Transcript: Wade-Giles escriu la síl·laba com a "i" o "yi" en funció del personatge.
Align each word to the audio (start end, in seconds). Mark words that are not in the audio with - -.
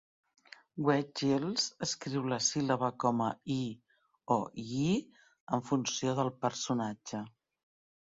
Wade-Giles 0.85 1.65
escriu 1.87 2.25
la 2.33 2.39
síl·laba 2.47 2.91
com 3.05 3.23
a 3.27 3.29
"i" 3.59 3.59
o 4.39 4.41
"yi" 4.73 4.91
en 5.61 5.67
funció 5.73 6.21
del 6.23 6.37
personatge. 6.49 7.27